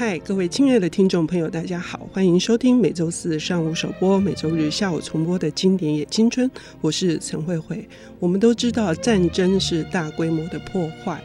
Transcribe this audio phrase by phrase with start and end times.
[0.00, 6.50] 嗨，各位亲爱的听众朋友，大家好，欢迎收听每周四上午首播、每周日下午重播的经典也青春。
[6.80, 7.86] 我是陈慧慧。
[8.18, 11.22] 我们都知道，战争是大规模的破坏，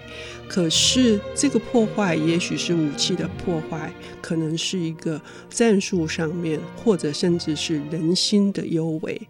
[0.50, 3.90] 可是这个破坏也许是武器的破坏，
[4.22, 9.22] 可能是一个战术上面，或者甚至是人心的幽微，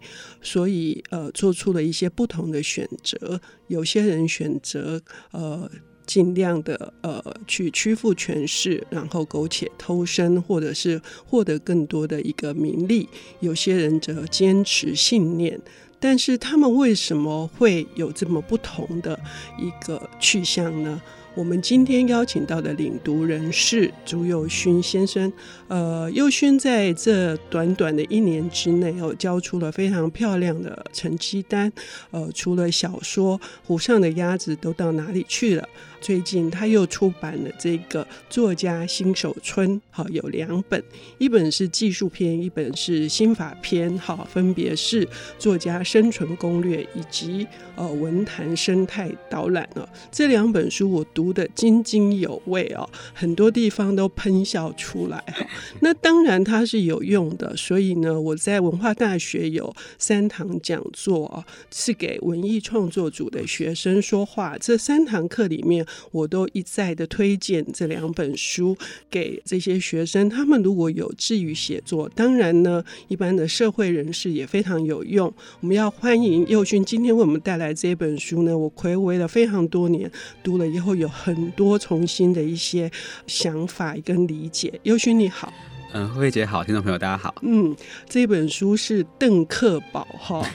[0.42, 3.40] 所以呃，做出了一些不同的选择。
[3.68, 5.00] 有些人选择
[5.30, 5.70] 呃。
[6.06, 13.08] 尽量的呃去屈服权势，然后苟且偷生，或者是获得更多的一个名利。
[13.40, 15.60] 有些人则坚持信念，
[16.00, 19.20] 但是他们为什么会有这么不同的
[19.58, 21.02] 一个去向呢？
[21.36, 25.32] 我们今天邀请到的领读人是朱宥勋先生。
[25.68, 31.70] 呃，宥勋在这短短的一年之内，哦，交出了非常漂亮的成绩单。
[32.12, 35.64] 呃，除了小说《湖上的鸭子都到哪里去了》，
[36.00, 40.82] 最近他又出版了这个作家新手村，好，有两本，
[41.18, 45.06] 一本是技术篇，一本是心法篇，好，分别是
[45.38, 49.86] 作家生存攻略以及呃文坛生态导览哦。
[50.10, 51.25] 这两本书我读。
[51.26, 55.44] 读得津津有味哦，很多地方都喷笑出来哈。
[55.82, 64.56] 那当然它是有用的，所以呢，我在文化大学有三堂讲座啊，是给文艺创作组的学生说话。
[64.60, 68.78] 这三堂课里面，我都一再的推荐这两本书
[69.10, 70.30] 给这些学生。
[70.30, 75.34] 他们如果有志于写作，当然呢，一般的社会人士也非常有用。
[75.62, 80.12] 我们要欢迎佑勋今天为我们带来这本书呢，我回味了非常多年，
[80.44, 81.10] 读了以后有。
[81.24, 82.92] 很多重新的一些
[83.26, 85.54] 想法跟理解，尤勋你好，
[85.94, 87.76] 嗯，慧慧姐好，听众朋友大家好，嗯，
[88.10, 90.46] 这本书是邓克宝哈，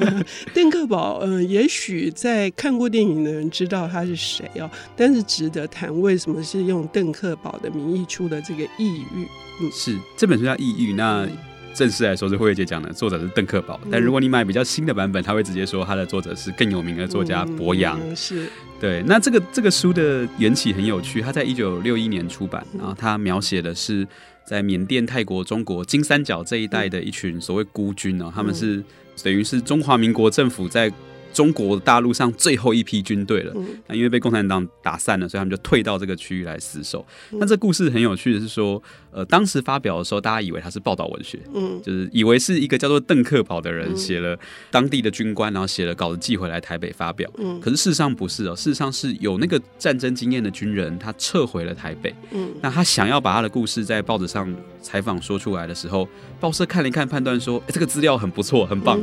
[0.52, 9.24] 邓克宝，嗯，也许在看过电影的人知道他是谁哦，但是值得谈，为什么是用邓克宝的名义出的这个《抑郁》？
[9.62, 11.26] 嗯，是这本书叫《抑郁》，那。
[11.72, 13.78] 正式来说是慧慧姐讲的，作者是邓克宝。
[13.92, 17.96] 但如果你买比较新的版本，他会直接说他的作者是更有名的作家博洋。
[18.02, 19.02] 嗯，是，对。
[19.06, 24.08] 那这个这个书的缘起很有趣，它在一九六一年出版，然后它描写的是
[24.44, 28.82] 在缅甸、泰国、中国金三角这一带的一群所谓孤军哦，他们是
[29.22, 30.90] 等于是中华民国政府在。
[31.32, 33.54] 中国大陆上最后一批军队了，
[33.86, 37.04] 那因为被共产党打散了，所以他们就退到这个区域来死守。
[37.32, 44.38] 那这故事很有趣的是说，呃，当时发表的时候，大家以为他是报道文学，嗯，就是以为是一个叫做邓克宝的人写了
[44.70, 47.30] 当地的军官，然后写了稿子寄回来台北发表。
[47.38, 52.14] 嗯，可是事实上不是哦，事实上是有那个战争经验的军人，他撤回了台北。
[52.32, 54.52] 嗯，那他想要把他的故事在报纸上
[54.82, 56.08] 采访说出来的时候，
[56.38, 59.00] 报社看了一看，判断说，哎、欸，这个资料很不错，很棒。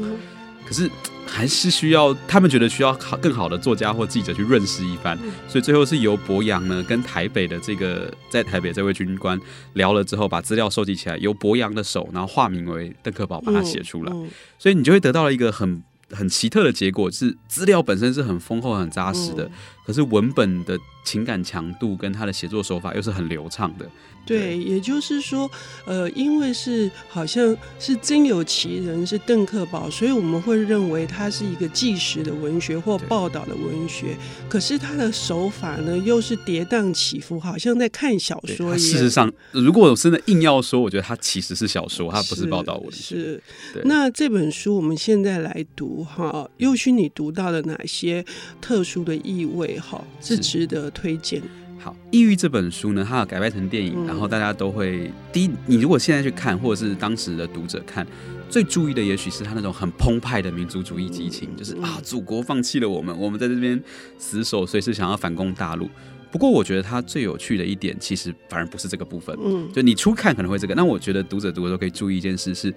[0.67, 0.89] 可是
[1.25, 5.17] 还是需要他们觉得需要好更好的作家或记者去认识一番，
[5.47, 9.39] 所以最后是由博洋呢跟台北的这个在台北这位军官
[9.73, 14.11] 聊了之后，把资料收集起来，由博洋的手，然后化名为邓克宝把它写出来，
[14.59, 19.49] 所以你就会得到了一个很很奇特的结果，是资料本身是很丰厚很扎实的，
[19.85, 20.77] 可是文本的
[21.07, 23.89] 情感强度跟他的写作手法又是很流畅的。
[24.25, 25.49] 对，也就是说，
[25.85, 34.17] 呃，因为是好像是真有其人是邓克宝，所以我们会认为他是一个纪实的文学或报道的文学。
[34.49, 38.79] 可是他的手法呢，又是跌宕起伏，好像在看小说一样。
[38.79, 43.15] 事实上，如果我真的硬要说，我觉得他其实是小说，他不是报道文学。
[43.15, 43.41] 是，
[43.71, 48.25] 是那这本书我们现在来读哈，又勋，你读到了哪些
[48.59, 51.39] 特殊的意味哈，是值得推荐。
[51.77, 58.05] 好，《抑郁》这本书呢，它有改编成电影，嗯、然后大家都会第一，你如果现在去看，或者是当时的读者看，
[58.49, 63.79] 最注意的也许是他那种很澎湃的民族主义激情，嗯、就是啊，祖国放弃了我们，我们在这边
[64.17, 65.87] 死守，随时想要反攻大陆。
[66.31, 69.37] 不过，我觉得它最有趣的一点，其实反而不是这个部分。
[69.39, 72.73] 嗯，就你初看可能会这个，那我觉得读者读的时候可以注意一件事是，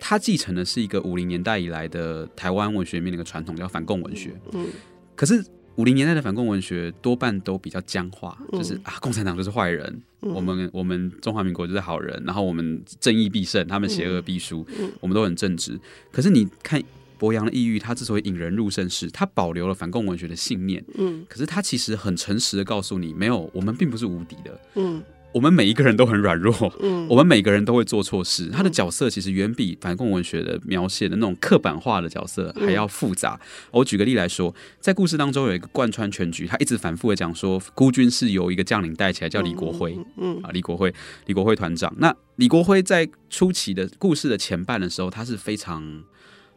[0.00, 4.32] 它继承的是一个五零年代以来的台湾文学里面的一个传统，叫反共文学。
[4.54, 4.66] 嗯，
[5.14, 5.44] 可是。
[5.76, 15.78] 五零年代的反共文学多半都比较僵化，嗯、就是啊，共产党就是坏人，嗯、我们我们中华民国就是好人，然后我们正义必胜，他们邪恶必输，嗯、我们都很正直。
[16.12, 16.82] 可是你看
[17.16, 25.02] 博洋的《抑郁》，他之所以引人入胜，是他保留了反共文学的信念，嗯，可是他其实很诚实的告诉你，没有，我们并不是无敌的，嗯。
[25.32, 28.48] 我们每一个人都很软弱，嗯，我们每个人都会做错事。
[28.48, 33.38] 他的角色其实远比反共文学的描写的那种刻板化的角色还要复杂。
[33.70, 40.92] 我举个例来说，在故事当中有一个贯穿全局，他一直反复的讲说，孤军是由一个将领带起来，叫李国辉，嗯啊，李国辉，
[41.26, 41.94] 李国辉团长。
[41.98, 46.02] 那李国辉在初期的故事的前半的时候，他是非常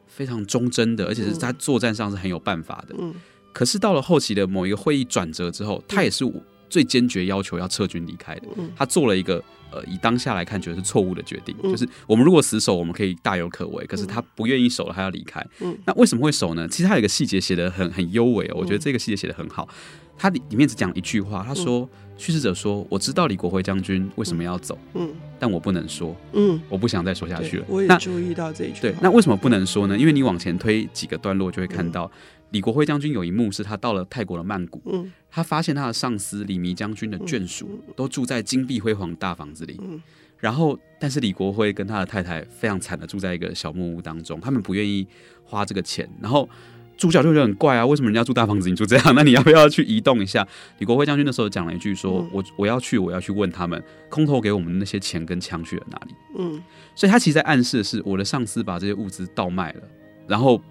[0.07, 2.95] 非常忠贞的，而且是在作战上是很有办法的。
[2.97, 3.13] 嗯，
[3.53, 6.25] 可是到了后期的某一个会议转折之后，他也是。
[6.73, 8.47] 最坚决要求要撤军离开的。
[8.75, 13.85] 他做了一个呃，以当下来看，觉得是错误的决定，就是我们如果死守，我们可以大有可为。
[13.85, 15.45] 可是他不愿意守了，他要离开。
[15.85, 16.67] 那为什么会守呢？
[16.67, 19.69] 其实他有一个细节写的很很优美哦，我觉得这个细节写的很好。
[20.17, 21.87] 他里里面只讲一句话，他说
[22.17, 28.81] ：“叙事者说，我知道李国辉将军为什么要走，嗯，但我不能说，嗯，我不想再说下去了。”我也注意到这一句。
[28.81, 29.97] 对，那为什么不能说呢？
[29.97, 32.09] 因为你往前推几个段落，就会看到。
[32.51, 39.99] 李国辉将军有一幕是他到了泰国的曼谷，嗯、他发现他的上司李弥将军的眷属都住在金碧辉煌大房子里，嗯、
[40.37, 45.07] 然后但是李国辉跟他的太太非常惨的住在一个小木屋当中，他们不愿意
[45.43, 46.47] 花这个钱，然后
[46.97, 49.15] 主角就觉得很怪啊，为什么人家住大房子你住这样？
[49.15, 50.47] 那你要不要去移动一下？
[50.79, 56.61] 李国辉将军那时候讲了一句说：“、嗯、我我要去，我要去问他们空投给我们那些钱跟枪去了哪里？”嗯，
[56.95, 59.81] 所以他其实在暗示的是我的上司把这些物资倒卖了，
[60.27, 60.61] 然后。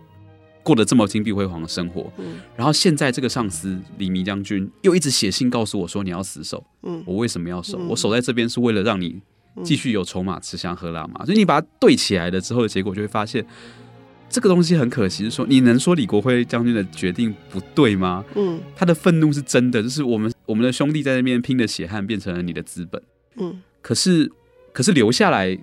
[0.64, 7.76] 过得这么金碧辉煌的生活，嗯，然后现在这个上司李弥将军又一直写信告诉我说，你要死守，嗯，我为什么要守？
[7.88, 9.20] 我守在这边是为了让你
[9.64, 11.26] 继续有筹码吃香喝辣嘛。
[11.26, 13.44] 所以你把它对起来了之后的结果，就会发现
[14.32, 18.25] 这个东西很可惜，是说你能说李国辉将军的决定不对吗？
[18.34, 23.00] 嗯，他的愤怒是真的，就是我们我们的兄弟在那边拼的血汗变成了你的资本，
[23.37, 24.32] 嗯，可是
[24.73, 25.58] 可是留下来。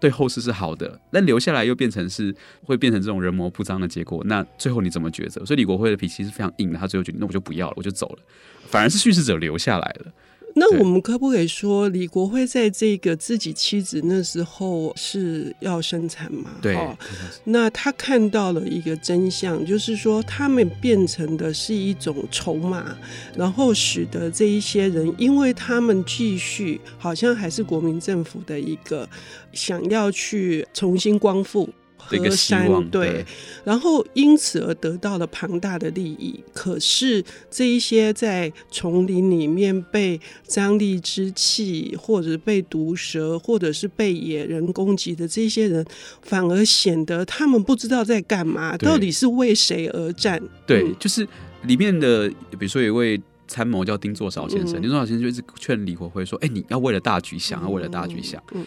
[0.00, 4.22] 对后世是好的，但留下来又变成是会变成这种人魔不张的结果。
[4.26, 5.42] 那最后你怎么抉择？
[5.46, 8.18] 所以李国辉的脾气是非常硬的，他最后决定，那我就不要了，我就走了。
[8.66, 10.12] 反而是叙事者留下来了。
[10.54, 16.52] 那我们可不可以说，李国辉在这个自己妻子那时候是要生产嘛？
[16.62, 16.74] 对。
[16.76, 16.96] 哦，
[17.44, 22.96] 那他看到了一个真相，就是说他们变成的是一种筹码，
[23.36, 29.08] 然后使得这一些人，因为他们继续好像还是国民政府的一个
[29.52, 31.68] 想要去重新光复。
[32.06, 33.26] 河山对，对，
[33.64, 36.38] 然后因此而得到了庞大的利益。
[36.52, 45.84] 可是这一些在丛林里面被瘴癘之气，或者被毒蛇，或者是被野人攻击的这些人，
[46.22, 50.42] 反而显得他们不知道在干嘛，到底是为谁而战？
[50.66, 51.26] 对，嗯、就是
[51.62, 58.42] 里面的，比如说有一位参谋叫丁作少先生，嗯、丁作少先生就一直劝李国辉说：“哎，你要为了大局想，要为了大局想。
[58.52, 58.66] 嗯”嗯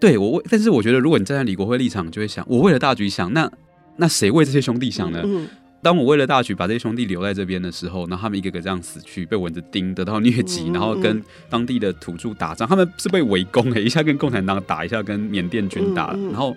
[0.00, 3.48] 对我为，但是我觉得，如果你站在李国辉立场，就会想，我为了大局想，那
[3.96, 5.20] 那谁为这些兄弟想呢？
[5.24, 5.46] 嗯、
[5.82, 16.56] 当我为了大局把这些兄弟留在这边的时候，然后他们一个个这样死去，被蚊子叮，得到疟疾，然后跟当地的土著打仗，他们是被围攻，哎，一下跟共产党打，一下跟缅甸军打，然后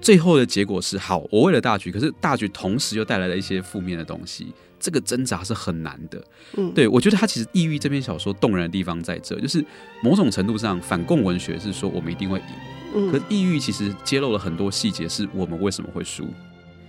[0.00, 4.46] 最后的结果是，好，我为了大局，可是大局同时又带来了一些负面的东西。
[4.80, 6.22] 这个挣扎是很难的，
[6.56, 9.62] 嗯，对，我觉得他其实《异域》这篇小说动人的地方在这，就是
[10.04, 12.44] 某种程度上反共文学是说我们一定会赢，
[12.94, 16.26] 嗯，可抑郁》其实揭露了很多细节，是我们为什么会输，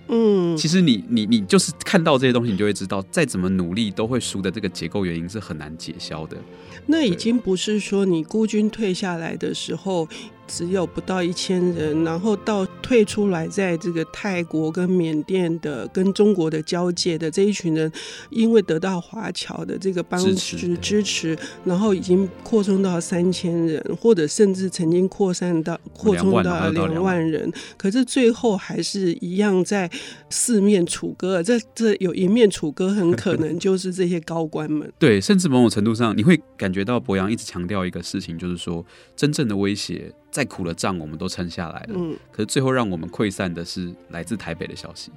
[0.07, 6.37] 嗯，其实你你你就是看到这些东西，你就会知道，再怎么努力都会输的这个结构原因是很难解消的。
[6.85, 10.07] 那已经不是说你孤军退下来的时候。
[10.51, 17.91] 只有不到一千人，然后到退出来，在这个泰国跟缅甸的、跟中国的交界的这一群人，
[18.31, 29.87] 因为得到华侨的这个帮助支持，支持，然后已经扩充到三千人，或者甚至曾经扩散到扩充到两万人，可是最后还是一样在
[30.31, 31.43] 四面楚歌。
[31.43, 34.91] 这这有一面楚歌，很可能就是这些高官们。
[34.97, 38.83] 对，甚至某种程度上，你会感觉到博洋一直强调一个事情，就是说
[39.15, 40.11] 真正的威胁。
[40.31, 45.11] 再苦的仗我们都撑下来了，嗯，可是最后让我们溃散的是来自台北的消息，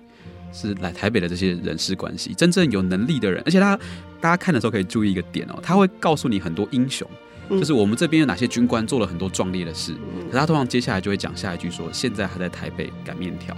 [0.52, 2.32] 是来台北的这些人事关系。
[2.32, 3.76] 真正有能力的人，而且他
[4.20, 7.06] 大家看的时候可以注意一个点哦，他会告诉你很多英雄，
[7.50, 9.94] 就是我们这边有哪些军官做了很多壮烈的事，
[10.30, 13.56] 可他通常接下来就会讲下一句说，现在还在台北擀面条，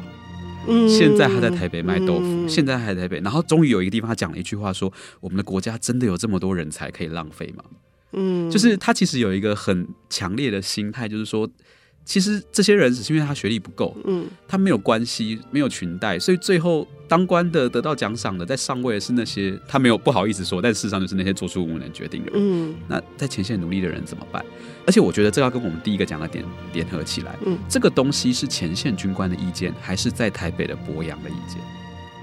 [0.66, 7.64] 嗯，现在他在台北卖豆腐，现在还在台北，然后终于有一个地方他讲了一句话说，我们的国家真的有这么多人才可以浪费吗？
[8.16, 11.49] 嗯，就是他其实有一个很强烈的心态，就是说，
[12.04, 22.40] 其实这些人只是因为他学历不够，嗯，他没有关系，没有裙带，所以最后当官的得到奖赏的，在上位的是那些他没有不好意思说，但事实上就是那些做出无能决定的人。
[22.40, 24.44] 嗯，那在前线努力的人怎么办？
[24.87, 26.44] 而且我觉得这要跟我们第一个讲的点
[26.75, 31.58] 联合起来，嗯，这个东西是前线军官的意见，还是在台北的博洋的意见？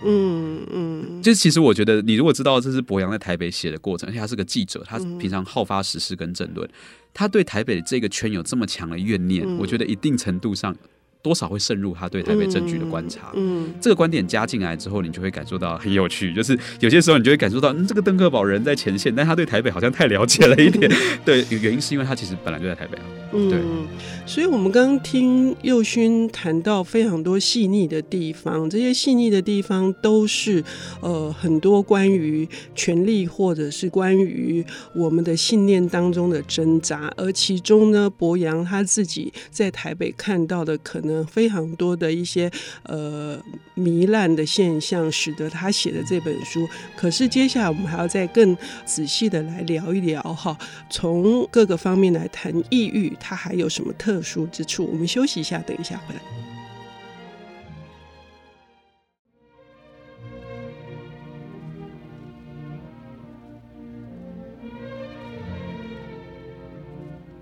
[0.05, 6.67] 嗯嗯，就是其实我觉得，你如果知道这是博洋在台北写的过程，而且他是个记者，他平常好发时事跟政论，
[7.13, 10.75] 他对台北的这个圈有这么强的怨念，我觉得一定程度上
[11.21, 13.31] 多少会渗入他对台北政局的观察。
[13.35, 20.91] 嗯，这个观点加进来之后，你就会感受到很有趣，就是有些时候你就会感受到，嗯，这个邓克宝人在前线，但他对台北好像太了解了一点。
[21.23, 23.03] 对，原因是因为他其实本来就在台北啊。
[23.31, 23.87] 对，嗯，
[24.25, 30.61] 所以我们刚刚听佑勋谈到非常多细腻的地方，这些细腻的地方都是
[30.99, 42.51] 呃很多关于权力或者是关于我们的信念当中的挣扎，而其中呢，博洋他自己在台北看到的可能非常多的一些
[42.83, 43.39] 呃
[43.77, 46.67] 糜烂的现象，使得他写的这本书。
[46.97, 50.57] 可是接下来我们还要再更仔细的来聊一聊哈，
[50.89, 54.85] 从各个方面来谈抑郁，它还有什么特殊之处？
[54.85, 56.21] 我们休息一下，等一下回来。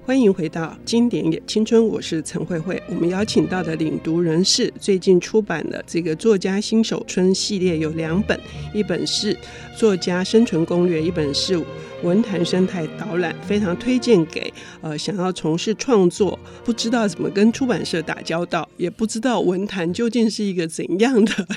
[0.09, 2.81] 欢迎回到经典也青春，我是陈慧慧。
[2.89, 8.39] 我们邀请到的领读人士最近出版的这个作家新手村系列有两本，
[8.73, 9.37] 一本是
[9.77, 11.63] 作家生存攻略，一本是
[12.01, 14.51] 文坛生态导览，非常推荐给
[14.81, 21.47] 呃想要从事创作，不知道怎么跟出版社打交道，也不知道文坛究竟是一个怎样的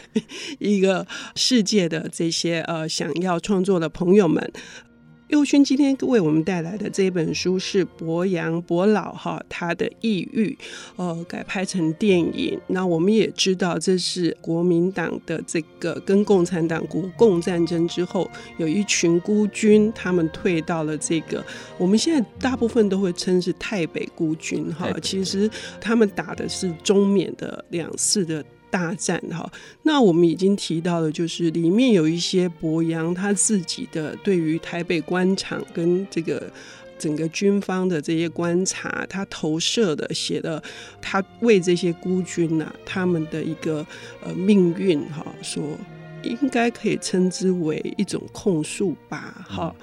[0.59, 4.53] 一个世界的这些呃想要创作的朋友们。
[5.33, 10.55] 佑勋今天为我们带来的这本书是博洋博老哈他的抑郁，
[10.97, 12.61] 呃，改拍成电影。
[12.67, 21.43] 那我们也知道，这是国民党的这个跟共产党国共战争之后，有一群孤军，他们退到了这个
[21.79, 24.87] 我们现在大部分都会称是泰北孤军哈。
[25.01, 25.49] 其实
[25.81, 28.45] 他们打的是中缅的两次的。
[28.73, 29.53] 大战哈，
[29.83, 36.51] 那我们已经提到了，就是里面有一些博洋他自己的对于台北官场跟这个
[36.99, 40.63] 整个军方的这些观察，他投射的写的，
[41.03, 43.87] 他为这些孤军呐、啊，他们的一个
[44.25, 45.63] 呃命运哈，说
[46.23, 49.45] 应该可以称之为一种控诉吧。
[49.47, 49.75] 哈，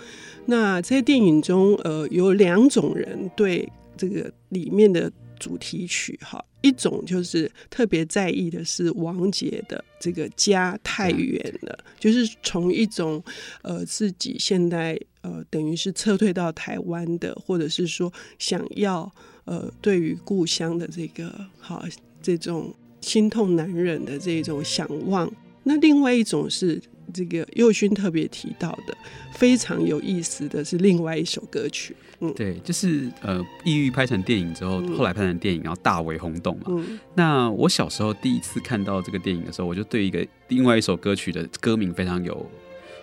[0.47, 6.43] 那在电影中，呃，有两种人对这个里面的主题曲哈。
[6.61, 13.23] 一种就是特别在意的是王杰的这个家太远了，就是从一种
[13.61, 19.09] 呃自己现在呃等于是撤退到台湾的，或者是说想要
[19.45, 21.85] 呃对于故乡的这个好
[22.21, 25.31] 这种心痛难忍的这种想望。
[25.63, 26.81] 那另外一种是
[27.13, 28.97] 这个佑勋特别提到的
[29.33, 31.95] 非常有意思的是另外一首歌曲。
[32.21, 36.65] 嗯，对，就是呃，抑郁拍成电影之后，后来拍成电影，然后大为轰动嘛。
[36.67, 42.45] 嗯，那我小时候第一次看到这个电影的时候，我就对一个另外一首歌曲的歌名非常有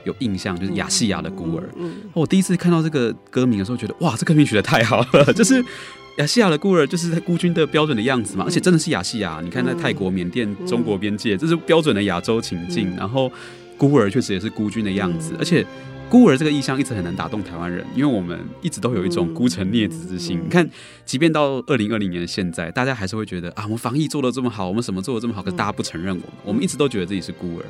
[0.06, 1.60] 有印象，就是《亚细亚的孤儿》。
[1.76, 5.62] 嗯，我第一次看到这个歌名的时候，觉得哇，这歌名取得太好了， 就是
[6.16, 9.40] 亚细亚的孤儿，就是孤军的标准的样子嘛，而且真的是亚细亚。
[9.44, 12.94] 你看，在泰国、缅甸、中国边界，这是标准的亚洲情境。
[12.96, 13.30] 然后
[13.76, 15.66] 孤儿确实也是孤军的样子，而且。
[16.08, 20.40] 孤儿这个意象一直很难打动台湾人，因为我们一直都有一种孤城孽子之心。
[20.40, 20.64] 你看，
[21.04, 27.64] 即便到二零二零年的现在，大家还是会觉得啊，我们防疫做的这么好，我们什么做的这么好，可是大家不承认我们，我们一直都觉得自己是孤儿。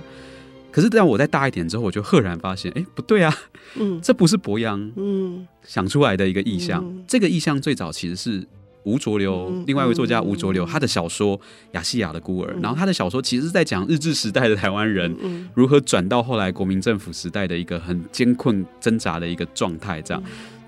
[0.76, 3.34] 可是，当我再大一点之后，我就赫然发现，哎，不对啊，
[3.76, 5.48] 嗯，这不是博洋嗯。
[5.64, 8.46] 想出来的一个意象，这个意象最早其实是。
[8.84, 11.36] 吴浊流，另外一位作家吴浊流，他的小说
[11.72, 15.12] 《亚细亚的孤儿》，然后他的小说其实是在讲日治时代的台湾人
[15.54, 20.00] 如何转到后来国民政府时代的一个很艰困挣扎的一个状态。
[20.02, 20.22] 这样，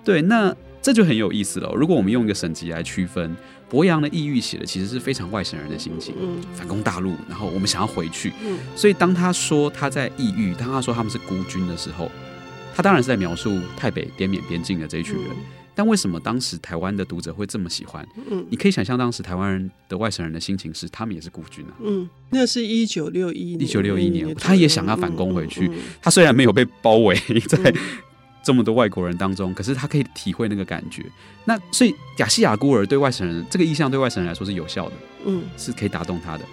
[0.04, 1.72] 对，那这就很有意思了。
[1.74, 3.36] 如果我们用一个省级来区分，
[3.68, 6.14] 博洋的抑郁写的其实是非常外省人的心情，
[6.54, 8.32] 反攻大陆，然后我们想要回去。
[8.74, 12.10] 所以当他说他在抑郁，当他说他们是孤军的时候，
[12.74, 15.24] 他当然是在描述台北滇缅边境的这一群人。
[15.74, 18.04] 但为什么当时台湾的读者会这么喜欢？
[18.28, 21.72] 嗯，你可以想象当时台湾人的外省人的心情是，他们也是孤军啊。
[21.84, 25.70] 嗯，那是一九六一年，一九六一年，他也想要反攻回去。
[26.02, 27.14] 他虽然没有被包围
[27.46, 27.72] 在
[28.48, 31.04] 这么多外国人当中，可是他可以体会那个感觉。
[31.44, 34.94] 那所以亚细亚孤儿对外省人这个意向对外省人来说是有效的，
[35.26, 36.44] 嗯，是可以打动他的。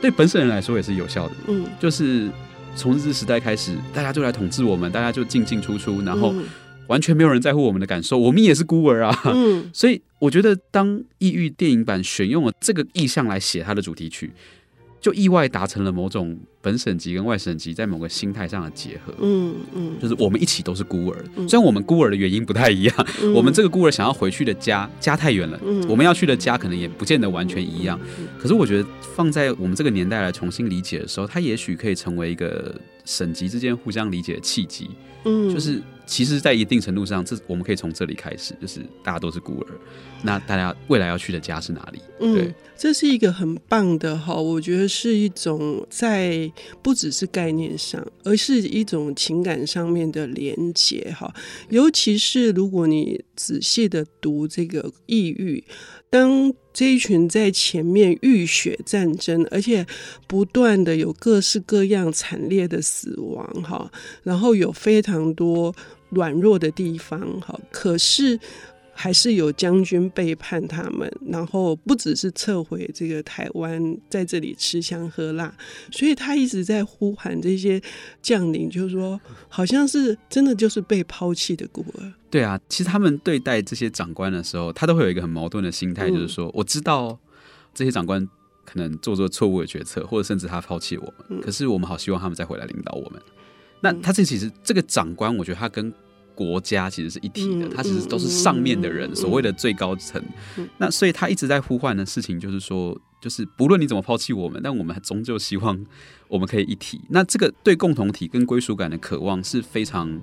[0.00, 2.30] 对本省人来说也是有效的，嗯，就是
[2.76, 6.32] 从日治时代开始，大家就来统治我们，大家就进进出出，然后。
[6.86, 9.16] 完全没有人在乎我们的感受，我们也是孤儿啊。
[9.26, 14.32] 嗯，所以我觉得，当异域电影版选用了这个意象来写它的主题曲，
[15.00, 19.14] 就意外达成了某种本省级跟外省级在某个心态上的结合。
[19.20, 27.98] 嗯嗯，就是我们一起都是孤儿，虽然我们孤儿的原因不太一样， 我们这个孤儿想要回去的家，家太远了，我们要去的家可能也不见得完全一样。
[28.38, 34.90] 可是我觉得，放在我们这个年代来重新理解的时候，它也许可以成为一个省级之间互相理解的契机。
[35.24, 35.82] 嗯，就是。
[36.10, 39.66] 其实，在一定程度上，这我们可以从这里开始，就是大家都是孤儿，
[40.24, 42.00] 那大家未来要去的家是哪里？
[42.18, 46.50] 对，嗯，这是一个很棒的哈，我觉得是一种在
[46.82, 51.32] 不只是概念上，而是一种情感上面的连结哈。
[51.68, 55.62] 尤其是如果你仔细的读这个抑郁，
[56.10, 59.86] 当这一群在前面浴血战争，而且
[60.26, 63.92] 不断的有各式各样惨烈的死亡哈，
[64.24, 65.72] 然后有非常多
[66.10, 68.38] 软弱的地方哈，可是。
[68.92, 75.50] 还是有将军背叛他们，然后不只是撤回这个台湾，在这里吃香喝辣，
[75.90, 77.80] 所以他一直在呼喊这些
[78.20, 82.12] 将领，就是说，好像是真的就是被抛弃的孤儿。
[82.28, 87.18] 对啊，其实他们对待这些长官的时候，他都会有一个很矛盾的心态，就是说，我知道
[87.72, 88.28] 这些长官
[88.66, 93.22] 可能做出错误的决策，或者甚至他抛弃我们，可是我们好希望他们再回来领导我们。
[93.80, 95.92] 那他这其实这个长官，我觉得他跟
[96.34, 100.22] 国家其实是一体的，他其实都是上面的人，所谓的最高层。
[100.78, 105.84] 那所以他一直在呼唤的事情，就是说，就是不论你怎么抛弃我们，但我们终究希望
[106.28, 107.00] 我们可以一体。
[107.08, 110.20] 那这个对共同体跟归属感的渴望是非常。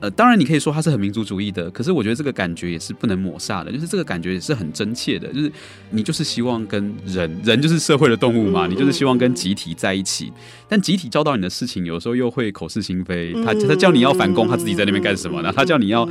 [0.00, 5.50] 呃，当然你可以说他是很民族主义的，可是我觉得这个感觉也是不能抹煞的，就是这个感觉也是很真切的，就是
[5.90, 10.32] 你就是希望跟人，人就是社会的动物嘛，你就是希望跟集体在一起，
[10.68, 15.52] 但集体教导你的事情有时候又会口是心非，他他叫你要反攻，他自己在那边干什么呢？
[15.54, 16.08] 他叫你要，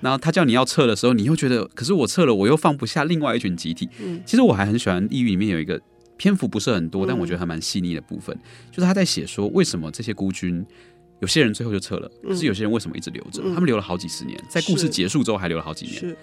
[0.00, 3.88] 然后他叫你要撤的时候，你又觉得，可是我撤了，我又放不下另外一群集体。
[4.26, 5.80] 其实我还很喜欢《异域》里面有一个
[6.18, 8.36] 篇幅不是很多，但我觉得还蛮细腻的部分，
[8.70, 10.64] 就是他在写说为什么这些孤军。
[11.20, 13.42] 有些人最后就撤了，可是有些人为什么一直留着？
[13.44, 16.16] 嗯、他们留了好几十年，在故事结束之后还留了好几年。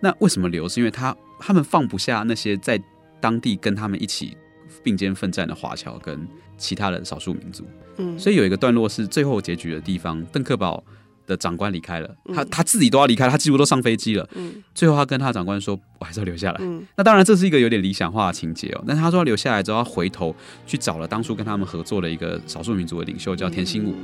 [0.00, 0.68] 那为什么留？
[0.68, 2.80] 是因为他他们放不下那些在
[3.20, 4.36] 当地跟他们一起
[4.82, 7.64] 并肩奋战的华侨跟其他的少数民族。
[7.96, 10.82] 嗯，所以有一个段落是最后结局的地方，邓克保
[11.26, 14.28] 的长官离开了，他他自己都要离开，他几乎都上飞机了。
[14.34, 18.84] 嗯，最后他跟他的长官说：“我还是要留下来。”嗯，那当然这是一个有点理想化的情节哦。
[18.86, 20.34] 但他说他留下来之后，他回头
[20.66, 23.94] 去找了当初跟他们合作的一个少数民族的领袖，叫田心武。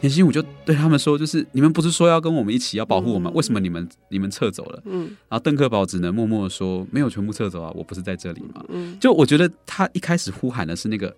[0.00, 11.14] 田心武就对他们说：“就是你们不是说要跟我们一起要保护我们，为什么你们你们撤走了？”嗯，然后邓克宝只能默默的说：“没有全部撤走啊，我不是在这里嘛。”嗯，就我觉得他一开始呼喊的是那个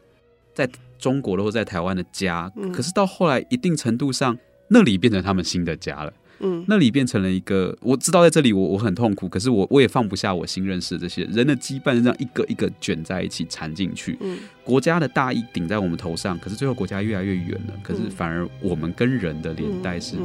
[0.55, 4.37] 在中国的或在台湾的家，可是到后来一定程度上。
[4.69, 20.17] 那里变成他们新的家了，嗯，那里变成了一个，我知道在这里我我很痛苦，可是我我也放不下我新认识的这些人的羁绊，这样一个一个卷在一起缠进去，嗯，国家的大义顶在我们头上，可是最后国家越来越远了，可是反而我们跟人的连带是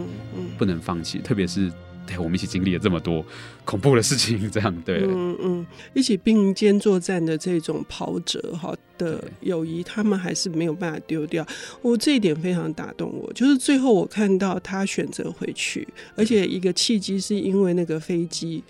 [0.57, 1.71] 不能放弃，特别是。
[2.11, 3.25] 对，我们一起经历了这么多
[3.63, 11.45] 恐怖的事情，这样对，嗯嗯，一起并肩作战的这种跑者哈的友谊，他们还是没有办法丢掉。
[11.81, 18.61] 我这一点非常打动我，就是最后我看到他选择回去，而且一个契机是因为那个飞机，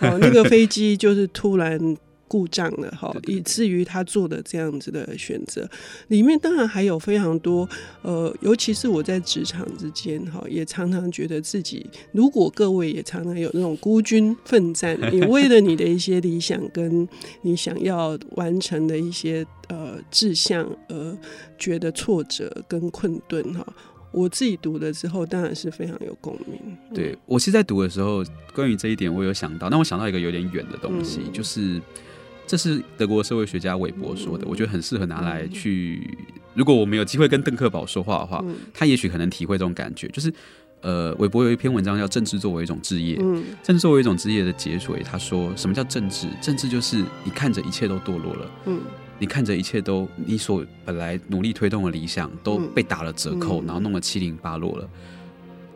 [0.00, 1.96] 哦，那个飞机就是突然。
[2.28, 5.68] 故障了哈，以至于他做的这样子的选择，
[6.08, 7.68] 里面当然还有非常多，
[8.02, 17.08] 呃，尤其是我在职场之间哈，也常常觉得自己，如果各位也常常有那种孤军奋战， 你为了你的一些理想跟
[17.42, 21.18] 你想要完成的一些呃志向而
[21.58, 23.64] 觉得挫折跟困顿哈，
[24.10, 26.76] 我自己读了之后当然是非常有共鸣。
[26.92, 31.80] 对，我其实在读的时候，关于这一点我有想到，但我想到一个有点远的东西，嗯、就是。
[32.46, 36.16] 这是德国社会学家韦伯说的，我觉得很适合拿来去。
[36.54, 40.08] 如果我们有机会跟邓克宝说话的话，他也许可能体会这种感觉。
[40.08, 40.32] 就是，
[40.80, 46.28] 呃，韦伯有一篇文章叫《政治作为一种职业》，嗯政治作为一种职业的结尾，他说：什么叫政治？
[46.40, 48.80] 政治就是你看着一切都堕落了，嗯，
[49.18, 54.88] 你看着一切都你所本来努力推动的理想都被打了折扣，然后弄得七零八落了。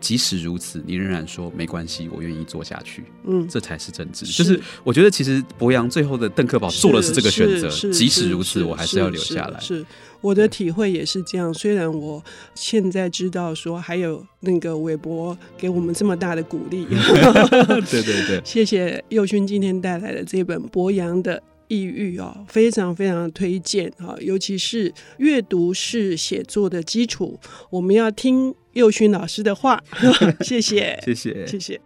[0.00, 3.04] 即使如此，你仍然说没关系，我愿意做下去。
[3.24, 4.24] 嗯，这才是正直。
[4.26, 7.68] 是就是我觉得，其实博洋最后的邓克宝做的是这个选择。
[7.90, 9.60] 即使如此，我还是要留下来。
[9.60, 9.84] 是
[10.20, 11.52] 我的体会也是这样。
[11.54, 12.22] 虽然我
[12.54, 16.86] 现在知道说还有那个韦伯给我们这么大的鼓励。
[17.90, 28.54] 对对对，谢谢佑勋今天带来的这本博洋的异域啊，非常非常推荐啊，尤其是阅读是写作的基础，我们要听。
[28.74, 29.82] 佑勋老师的话，
[30.46, 31.80] 谢谢， 谢谢，谢谢。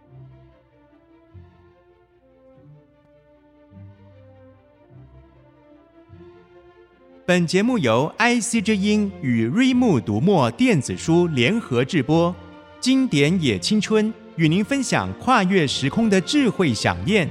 [7.25, 12.35] 本节目由 IC 之音与瑞木读墨电子书联合制播，
[12.79, 17.27] 经典也青春与您分享跨越时空的智慧饗宴。